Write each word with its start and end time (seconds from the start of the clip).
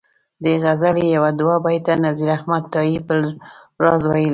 دې 0.43 0.53
غزلي 0.63 1.05
یو 1.17 1.25
دوه 1.39 1.55
بیته 1.65 1.93
نذیر 2.05 2.29
احمد 2.37 2.63
تائي 2.73 2.95
بل 3.07 3.21
راز 3.83 4.01
ویلي. 4.09 4.29